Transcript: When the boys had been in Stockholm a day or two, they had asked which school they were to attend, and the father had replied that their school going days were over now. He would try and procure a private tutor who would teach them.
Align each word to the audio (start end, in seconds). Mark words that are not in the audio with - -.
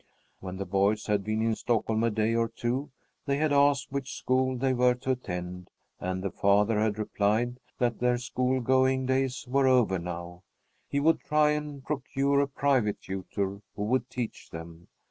When 0.39 0.57
the 0.57 0.65
boys 0.65 1.05
had 1.05 1.23
been 1.23 1.43
in 1.43 1.53
Stockholm 1.53 2.03
a 2.03 2.09
day 2.09 2.33
or 2.33 2.47
two, 2.49 2.89
they 3.27 3.37
had 3.37 3.53
asked 3.53 3.91
which 3.91 4.15
school 4.15 4.57
they 4.57 4.73
were 4.73 4.95
to 4.95 5.11
attend, 5.11 5.69
and 5.99 6.23
the 6.23 6.31
father 6.31 6.79
had 6.79 6.97
replied 6.97 7.59
that 7.77 7.99
their 7.99 8.17
school 8.17 8.61
going 8.61 9.05
days 9.05 9.45
were 9.47 9.67
over 9.67 9.99
now. 9.99 10.41
He 10.87 10.99
would 10.99 11.19
try 11.19 11.51
and 11.51 11.85
procure 11.85 12.39
a 12.39 12.47
private 12.47 12.99
tutor 12.99 13.61
who 13.75 13.83
would 13.83 14.09
teach 14.09 14.49
them. 14.49 14.87